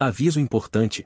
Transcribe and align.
Aviso 0.00 0.38
importante. 0.38 1.04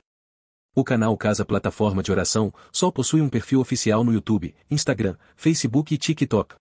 O 0.77 0.85
canal 0.85 1.17
Casa 1.17 1.47
Plataforma 1.47 2.03
de 2.03 2.13
Oração 2.13 2.53
só 2.71 2.91
possui 2.91 3.23
um 3.23 3.29
perfil 3.31 3.59
oficial 3.59 4.05
no 4.05 4.13
YouTube, 4.13 4.55
Instagram, 4.71 5.17
Facebook 5.35 5.95
e 5.95 5.97
TikTok. 5.97 6.57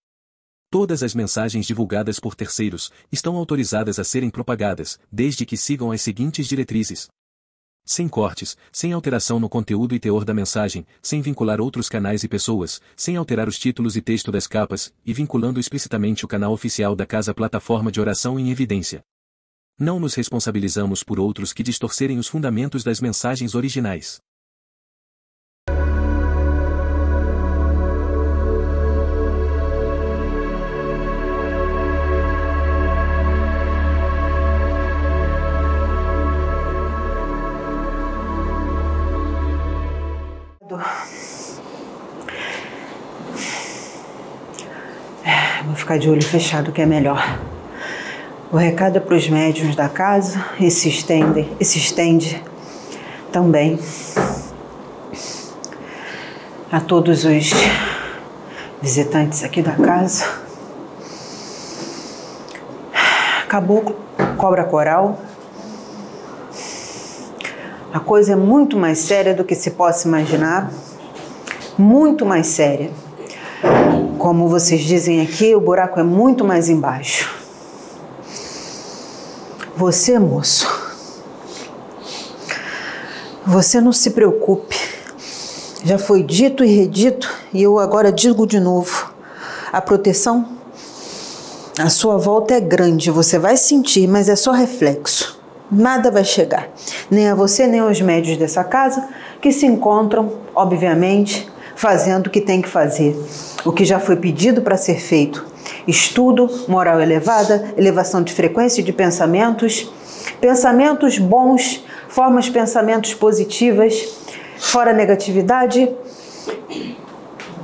Todas 0.70 1.04
as 1.04 1.14
mensagens 1.14 1.68
divulgadas 1.68 2.22
por 2.22 2.34
terceiros 2.34 2.90
estão 3.12 3.36
autorizadas 3.36 4.00
a 4.00 4.06
serem 4.06 4.30
propagadas, 4.30 4.98
desde 5.12 5.46
que 5.46 5.58
sigam 5.58 5.92
as 5.92 6.02
seguintes 6.02 6.48
diretrizes: 6.48 7.10
sem 7.86 8.08
cortes, 8.08 8.56
sem 8.72 8.94
alteração 8.94 9.38
no 9.38 9.50
conteúdo 9.50 9.94
e 9.94 10.00
teor 10.00 10.24
da 10.24 10.34
mensagem, 10.34 10.88
sem 11.02 11.22
vincular 11.22 11.60
outros 11.60 11.90
canais 11.90 12.24
e 12.24 12.30
pessoas, 12.30 12.80
sem 12.96 13.18
alterar 13.18 13.50
os 13.50 13.60
títulos 13.60 13.98
e 13.98 14.02
texto 14.02 14.32
das 14.32 14.48
capas, 14.48 14.94
e 15.06 15.14
vinculando 15.14 15.60
explicitamente 15.60 16.24
o 16.24 16.30
canal 16.30 16.54
oficial 16.54 16.96
da 16.96 17.06
Casa 17.06 17.34
Plataforma 17.34 17.92
de 17.92 18.00
Oração 18.00 18.40
em 18.40 18.50
evidência. 18.52 19.04
Não 19.84 20.00
nos 20.00 20.14
responsabilizamos 20.14 21.02
por 21.04 21.20
outros 21.20 21.52
que 21.52 21.64
distorcerem 21.64 22.20
os 22.20 22.28
fundamentos 22.28 22.84
das 22.84 23.02
mensagens 23.02 23.56
originais. 23.56 24.22
É, 45.26 45.64
vou 45.64 45.76
ficar 45.76 45.98
de 45.98 46.08
olho 46.08 46.22
fechado 46.22 46.72
que 46.72 46.84
é 46.84 46.86
melhor. 46.86 47.51
O 48.52 48.58
recado 48.58 48.98
é 48.98 49.00
para 49.00 49.16
os 49.16 49.30
médiuns 49.30 49.78
da 49.78 49.88
casa 49.88 50.44
e 50.60 50.70
se 50.70 50.90
estende, 50.90 51.50
e 51.58 51.64
se 51.64 51.78
estende 51.78 52.44
também 53.32 53.80
a 56.70 56.82
todos 56.82 57.24
os 57.24 57.50
visitantes 58.82 59.42
aqui 59.46 59.62
da 59.62 59.72
casa. 59.72 60.26
Caboclo, 63.48 63.96
cobra 64.36 64.66
coral. 64.66 65.18
A 67.94 68.02
coisa 68.02 68.34
é 68.34 68.36
muito 68.36 68.76
mais 68.76 68.98
séria 69.00 69.34
do 69.34 69.46
que 69.46 69.56
se 69.56 69.72
possa 69.72 70.10
imaginar. 70.10 70.70
Muito 71.78 72.26
mais 72.26 72.48
séria. 72.48 72.92
Como 74.18 74.50
vocês 74.50 74.82
dizem 74.82 75.22
aqui, 75.22 75.56
o 75.56 75.62
buraco 75.62 76.02
é 76.02 76.04
muito 76.04 76.44
mais 76.44 76.68
embaixo. 76.68 77.41
Você, 79.82 80.20
moço, 80.20 80.70
você 83.44 83.82
não 83.82 83.92
se 83.92 84.12
preocupe. 84.12 84.78
Já 85.84 85.98
foi 85.98 86.22
dito 86.22 86.64
e 86.64 86.68
redito 86.68 87.28
e 87.52 87.64
eu 87.64 87.80
agora 87.80 88.12
digo 88.12 88.46
de 88.46 88.60
novo. 88.60 89.12
A 89.74 89.82
proteção 89.82 90.50
à 91.80 91.90
sua 91.90 92.16
volta 92.16 92.54
é 92.54 92.60
grande, 92.60 93.10
você 93.10 93.40
vai 93.40 93.58
sentir, 93.58 94.08
mas 94.08 94.30
é 94.30 94.36
só 94.36 94.52
reflexo. 94.52 95.42
Nada 95.72 96.12
vai 96.12 96.26
chegar, 96.26 96.70
nem 97.10 97.30
a 97.30 97.34
você, 97.34 97.66
nem 97.66 97.80
aos 97.80 98.00
médios 98.02 98.38
dessa 98.38 98.64
casa, 98.64 99.10
que 99.42 99.52
se 99.52 99.66
encontram, 99.66 100.32
obviamente, 100.54 101.50
fazendo 101.76 102.28
o 102.28 102.30
que 102.30 102.42
tem 102.42 102.62
que 102.62 102.70
fazer, 102.70 103.20
o 103.66 103.72
que 103.72 103.84
já 103.84 104.00
foi 104.00 104.16
pedido 104.16 104.62
para 104.62 104.78
ser 104.78 105.00
feito. 105.00 105.51
Estudo, 105.88 106.50
moral 106.68 107.02
elevada, 107.02 107.74
elevação 107.78 108.24
de 108.24 108.34
frequência 108.34 108.84
de 108.84 108.94
pensamentos, 108.94 109.92
pensamentos 110.40 111.18
bons, 111.18 111.84
formas 112.08 112.46
de 112.46 112.52
pensamentos 112.52 113.14
positivas, 113.14 114.08
fora 114.58 114.94
negatividade, 114.94 115.90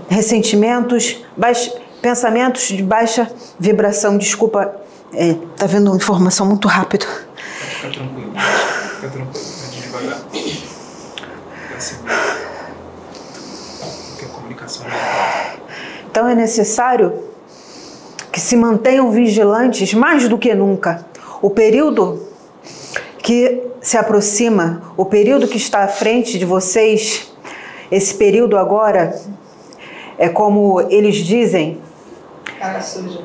ressentimentos, 0.10 1.24
baix, 1.36 1.72
pensamentos 2.02 2.64
de 2.70 2.82
baixa 2.82 3.32
vibração. 3.60 4.18
Desculpa, 4.18 4.76
é, 5.14 5.36
tá 5.56 5.68
vendo 5.68 5.96
informação 5.96 6.46
muito 6.46 6.68
rápido. 6.68 7.06
Fica 7.06 7.90
tranquilo, 7.92 8.34
fica 8.96 9.10
tranquilo, 9.10 9.46
pode 9.62 9.82
devagar. 9.82 10.20
Seguro 11.80 12.38
comunicação 14.48 14.86
Então 16.10 16.28
é 16.28 16.36
necessário 16.36 17.24
que 18.38 18.42
se 18.42 18.56
mantenham 18.56 19.10
vigilantes 19.10 19.96
mais 19.96 20.30
do 20.30 20.38
que 20.38 20.54
nunca. 20.54 21.04
O 21.42 21.50
período 21.50 22.24
que 23.18 23.64
se 23.82 23.98
aproxima, 23.98 24.94
o 24.96 25.06
período 25.06 25.48
que 25.48 25.58
está 25.58 25.80
à 25.80 25.88
frente 25.88 26.38
de 26.38 26.46
vocês, 26.46 27.34
esse 27.92 28.14
período 28.14 28.56
agora 28.56 29.20
é 30.20 30.30
como 30.30 30.82
eles 30.82 31.16
dizem. 31.16 31.82
Cara 32.60 32.80
suja. 32.80 33.24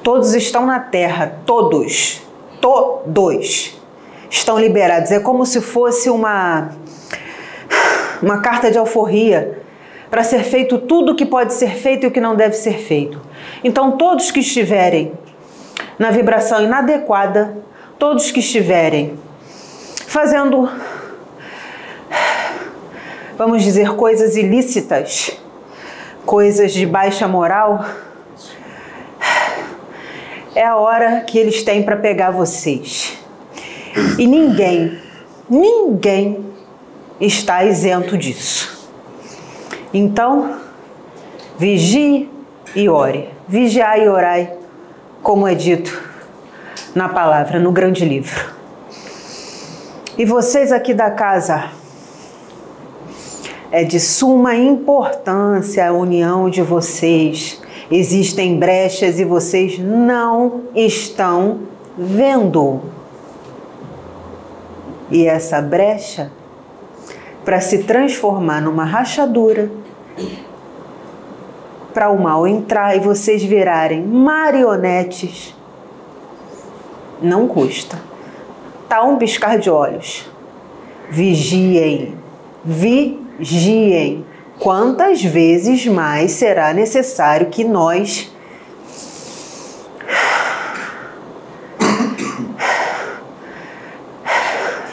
Todos 0.00 0.34
estão 0.34 0.64
na 0.64 0.78
terra, 0.78 1.40
todos, 1.44 2.22
todos 2.60 3.76
estão 4.30 4.56
liberados. 4.56 5.10
É 5.10 5.18
como 5.18 5.44
se 5.44 5.60
fosse 5.60 6.08
uma 6.08 6.70
uma 8.22 8.40
carta 8.40 8.70
de 8.70 8.78
alforria 8.78 9.66
para 10.10 10.24
ser 10.24 10.42
feito 10.42 10.78
tudo 10.78 11.12
o 11.12 11.14
que 11.14 11.26
pode 11.26 11.54
ser 11.54 11.74
feito 11.74 12.04
e 12.04 12.06
o 12.06 12.10
que 12.10 12.20
não 12.20 12.34
deve 12.34 12.54
ser 12.54 12.78
feito. 12.78 13.20
Então, 13.62 13.92
todos 13.92 14.30
que 14.30 14.40
estiverem 14.40 15.12
na 15.98 16.10
vibração 16.10 16.62
inadequada, 16.62 17.56
todos 17.98 18.30
que 18.30 18.40
estiverem 18.40 19.18
fazendo, 20.06 20.70
vamos 23.36 23.62
dizer, 23.62 23.94
coisas 23.94 24.36
ilícitas, 24.36 25.38
coisas 26.24 26.72
de 26.72 26.86
baixa 26.86 27.28
moral, 27.28 27.84
é 30.54 30.64
a 30.64 30.76
hora 30.76 31.20
que 31.20 31.38
eles 31.38 31.62
têm 31.62 31.82
para 31.82 31.96
pegar 31.96 32.30
vocês. 32.30 33.18
E 34.18 34.26
ninguém, 34.26 34.98
ninguém 35.48 36.44
está 37.20 37.64
isento 37.64 38.16
disso. 38.16 38.77
Então, 39.92 40.56
vigie 41.58 42.30
e 42.74 42.88
ore. 42.88 43.30
Vigiai 43.48 44.04
e 44.04 44.08
orai, 44.08 44.52
como 45.22 45.48
é 45.48 45.54
dito 45.54 46.02
na 46.94 47.08
palavra, 47.08 47.58
no 47.58 47.72
grande 47.72 48.04
livro. 48.04 48.52
E 50.18 50.24
vocês 50.24 50.72
aqui 50.72 50.92
da 50.92 51.10
casa, 51.10 51.70
é 53.70 53.84
de 53.84 54.00
suma 54.00 54.54
importância 54.54 55.88
a 55.88 55.92
união 55.92 56.50
de 56.50 56.60
vocês. 56.60 57.60
Existem 57.90 58.58
brechas 58.58 59.18
e 59.18 59.24
vocês 59.24 59.78
não 59.78 60.62
estão 60.74 61.60
vendo. 61.96 62.82
E 65.10 65.26
essa 65.26 65.62
brecha 65.62 66.30
para 67.44 67.60
se 67.60 67.84
transformar 67.84 68.60
numa 68.60 68.84
rachadura, 68.84 69.70
para 71.92 72.10
o 72.10 72.20
mal 72.20 72.46
entrar 72.46 72.96
e 72.96 73.00
vocês 73.00 73.42
virarem 73.42 74.02
marionetes, 74.02 75.54
não 77.20 77.48
custa. 77.48 78.00
Tá 78.88 79.02
um 79.02 79.18
piscar 79.18 79.58
de 79.58 79.68
olhos. 79.68 80.30
Vigiem, 81.10 82.14
vigiem. 82.64 84.24
Quantas 84.58 85.24
vezes 85.24 85.86
mais 85.86 86.32
será 86.32 86.72
necessário 86.72 87.48
que 87.48 87.64
nós 87.64 88.32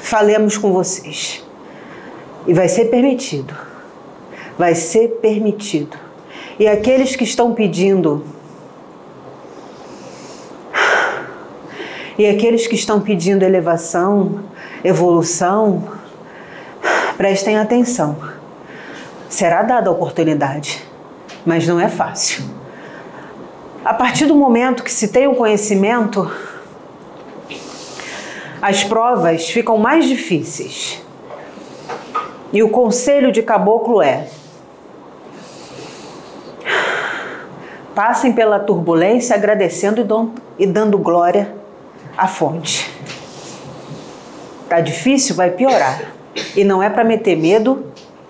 falemos 0.02 0.58
com 0.58 0.72
vocês? 0.72 1.46
E 2.48 2.54
vai 2.54 2.68
ser 2.68 2.86
permitido. 2.86 3.65
Vai 4.58 4.76
ser 4.76 5.20
permitido. 5.22 5.98
E 6.58 6.68
aqueles 6.68 7.16
que 7.16 7.24
estão 7.24 7.54
pedindo, 7.54 8.24
e 12.18 12.26
aqueles 12.26 12.66
que 12.66 12.76
estão 12.76 13.02
pedindo 13.02 13.44
elevação, 13.44 14.46
evolução, 14.84 15.84
prestem 17.18 17.58
atenção. 17.58 18.18
Será 19.28 19.64
dada 19.64 19.90
a 19.90 19.94
oportunidade, 19.94 20.82
mas 21.46 21.68
não 21.68 21.80
é 21.80 21.90
fácil. 21.90 22.44
A 23.84 23.94
partir 23.94 24.26
do 24.26 24.36
momento 24.36 24.84
que 24.84 24.92
se 24.92 25.10
tem 25.10 25.28
o 25.28 25.36
conhecimento, 25.36 26.32
as 28.62 28.84
provas 28.84 29.50
ficam 29.50 29.78
mais 29.78 30.06
difíceis. 30.06 31.04
E 32.52 32.64
o 32.64 32.70
conselho 32.70 33.32
de 33.32 33.44
caboclo 33.44 34.02
é: 34.02 34.28
passem 37.96 38.34
pela 38.34 38.60
turbulência 38.60 39.36
agradecendo 39.36 40.06
e 40.60 40.68
dando 40.68 40.98
glória 40.98 41.56
à 42.18 42.28
fonte. 42.28 42.94
Tá 44.68 44.82
difícil, 44.82 45.36
vai 45.36 45.52
piorar. 45.52 46.12
E 46.56 46.66
não 46.66 46.84
é 46.84 46.90
para 46.90 47.06
meter 47.06 47.38
medo, 47.38 47.86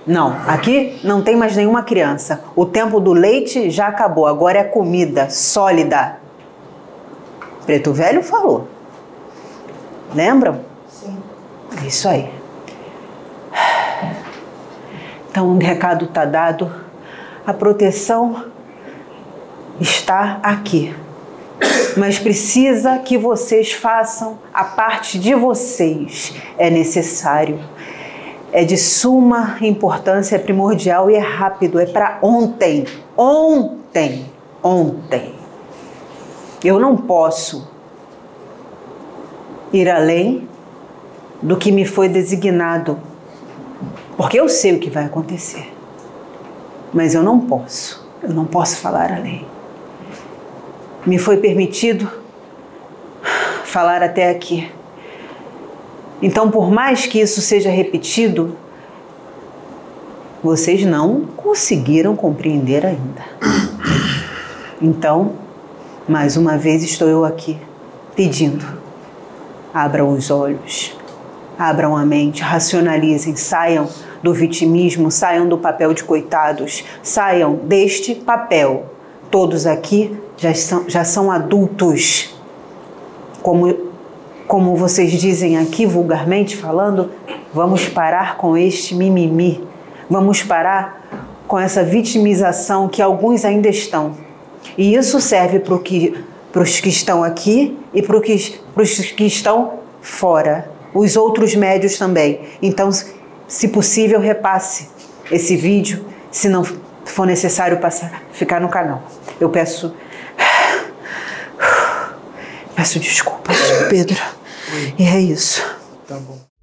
não. 0.06 0.36
Aqui 0.48 1.00
não 1.04 1.24
tem 1.24 1.36
mais 1.36 1.58
nenhuma 1.58 1.82
criança. 1.82 2.44
O 2.56 2.66
tempo 2.66 3.00
do 3.00 3.12
leite 3.12 3.72
já 3.72 3.88
acabou, 3.88 4.28
agora 4.28 4.60
é 4.60 4.64
comida 4.64 5.30
sólida. 5.32 6.18
Preto 7.66 7.92
Velho 7.92 8.22
falou. 8.22 8.68
Lembram? 10.14 10.60
Sim. 10.88 11.18
Isso 11.84 12.08
aí. 12.08 12.30
Então, 15.32 15.50
o 15.50 15.58
recado 15.58 16.06
está 16.06 16.24
dado. 16.24 16.72
A 17.46 17.54
proteção 17.54 18.46
está 19.80 20.40
aqui. 20.44 20.96
Mas 21.98 22.20
precisa 22.20 22.98
que 22.98 23.18
vocês 23.18 23.72
façam 23.72 24.38
a 24.54 24.64
parte 24.64 25.18
de 25.18 25.34
vocês. 25.34 26.34
É 26.58 26.70
necessário. 26.70 27.60
É 28.52 28.64
de 28.64 28.78
suma 28.78 29.58
importância, 29.62 30.36
é 30.36 30.40
primordial 30.40 31.10
e 31.10 31.16
é 31.16 31.20
rápido. 31.20 31.80
É 31.80 31.86
para 31.86 32.20
ontem. 32.22 32.86
Ontem. 33.18 34.26
Ontem. 34.62 35.34
Eu 36.64 36.80
não 36.80 36.98
posso 36.98 37.68
ir 39.72 39.90
além 39.90 40.48
do 41.42 41.58
que 41.58 41.72
me 41.72 41.86
foi 41.86 42.10
designado, 42.10 42.98
porque 44.18 44.40
eu 44.40 44.50
sei 44.50 44.76
o 44.76 44.80
que 44.80 44.90
vai 44.90 45.06
acontecer. 45.06 45.72
Mas 46.94 47.14
eu 47.14 47.22
não 47.22 47.40
posso, 47.42 48.08
eu 48.24 48.34
não 48.34 48.46
posso 48.46 48.78
falar 48.78 49.12
além. 49.12 49.46
Me 51.06 51.20
foi 51.20 51.38
permitido 51.38 52.10
falar 53.64 54.02
até 54.02 54.30
aqui. 54.30 54.72
Então, 56.22 56.50
por 56.50 56.72
mais 56.72 57.06
que 57.06 57.20
isso 57.20 57.42
seja 57.42 57.70
repetido, 57.70 58.56
vocês 60.42 60.84
não 60.86 61.26
conseguiram 61.36 62.16
compreender 62.16 62.86
ainda. 62.86 63.24
Então, 64.82 65.34
mais 66.08 66.38
uma 66.38 66.58
vez 66.58 66.84
estou 66.84 67.08
eu 67.08 67.24
aqui 67.24 67.58
pedindo: 68.16 68.66
abram 69.74 70.10
os 70.12 70.32
olhos, 70.32 70.96
abram 71.58 71.96
a 71.96 72.06
mente, 72.06 72.42
racionalizem, 72.42 73.36
saiam 73.36 73.88
do 74.24 74.34
vitimismo, 74.34 75.12
saiam 75.12 75.48
do 75.48 75.58
papel 75.58 75.94
de 75.94 76.04
coitados, 76.04 76.84
saiam 77.04 77.56
deste 77.56 78.16
papel. 78.16 78.86
Todos 79.30 79.66
aqui 79.66 80.18
já 80.38 80.54
são, 80.54 80.90
já 80.90 81.04
são 81.04 81.32
adultos. 81.32 82.34
Como, 83.42 83.76
como 84.48 84.76
vocês 84.76 85.12
dizem 85.12 85.58
aqui, 85.58 85.86
vulgarmente 85.86 86.58
falando, 86.58 87.12
vamos 87.54 87.88
parar 87.88 88.38
com 88.38 88.58
este 88.58 88.96
mimimi, 88.96 89.64
vamos 90.10 90.42
parar 90.42 91.06
com 91.48 91.60
essa 91.60 91.84
vitimização 91.84 92.88
que 92.88 93.02
alguns 93.02 93.46
ainda 93.46 93.70
estão. 93.70 94.14
E 94.78 94.96
isso 94.96 95.22
serve 95.22 95.60
para 95.60 95.78
que, 95.78 96.16
os 96.56 96.80
que 96.80 96.90
estão 96.90 97.24
aqui 97.24 97.78
e 97.94 98.02
para 98.02 98.20
que, 98.20 98.60
os 98.76 99.12
que 99.12 99.26
estão 99.26 99.74
fora, 100.02 100.70
os 100.94 101.16
outros 101.16 101.56
médios 101.56 101.98
também. 101.98 102.42
Então, 102.62 102.90
se 103.48 103.68
possível, 103.68 104.20
repasse 104.20 104.90
esse 105.32 105.56
vídeo, 105.56 106.06
se 106.32 106.50
não 106.50 106.64
for 107.06 107.26
necessário 107.26 107.80
passar, 107.80 108.24
ficar 108.32 108.60
no 108.60 108.70
canal. 108.70 109.04
Eu 109.40 109.50
peço. 109.50 109.96
Peço 112.76 113.00
desculpas, 113.00 113.58
Pedro. 113.90 114.22
E 114.98 115.04
é 115.04 115.20
isso. 115.20 115.64
Tá 116.08 116.16
bom. 116.16 116.55